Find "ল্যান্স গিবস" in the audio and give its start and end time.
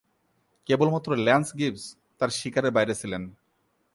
1.17-1.83